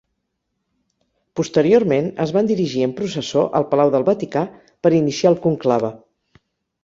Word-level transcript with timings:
Posteriorment, 1.39 2.07
es 2.25 2.31
van 2.37 2.47
dirigir 2.51 2.81
en 2.85 2.95
processó 3.01 3.43
al 3.59 3.67
Palau 3.73 3.91
del 3.97 4.05
Vaticà 4.07 4.43
per 4.87 4.93
iniciar 5.01 5.33
el 5.35 5.37
conclave. 5.47 5.93